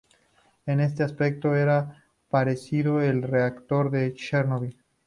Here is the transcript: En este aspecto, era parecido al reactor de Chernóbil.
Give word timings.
En 0.65 0.79
este 0.79 1.03
aspecto, 1.03 1.55
era 1.55 2.03
parecido 2.27 2.97
al 2.97 3.21
reactor 3.21 3.91
de 3.91 4.15
Chernóbil. 4.15 4.75